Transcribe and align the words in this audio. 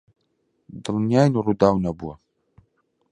دڵنیاین 0.83 1.29
ڕووداو 1.35 1.75
نەبووە. 1.85 2.15